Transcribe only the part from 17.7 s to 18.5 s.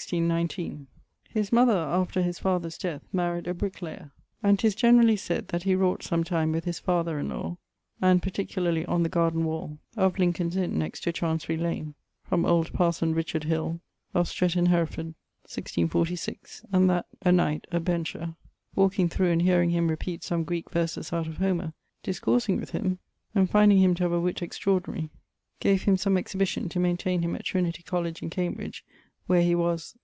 a bencher,